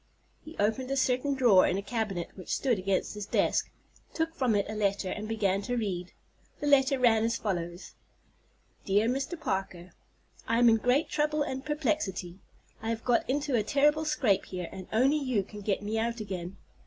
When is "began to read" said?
5.27-6.11